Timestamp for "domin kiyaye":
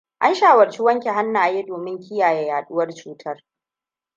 1.65-2.45